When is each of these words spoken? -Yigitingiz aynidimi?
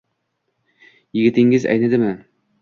-Yigitingiz 1.13 1.69
aynidimi? 1.75 2.11